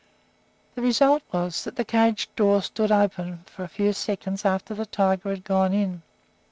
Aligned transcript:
The 0.73 0.81
result 0.81 1.21
was 1.31 1.63
that 1.63 1.75
the 1.75 1.85
cage 1.85 2.27
door 2.35 2.63
stood 2.63 2.91
open 2.91 3.43
for 3.45 3.63
a 3.63 3.67
few 3.67 3.93
seconds 3.93 4.43
after 4.45 4.73
the 4.73 4.87
tiger 4.87 5.29
had 5.29 5.43
gone 5.43 5.73
in. 5.73 6.01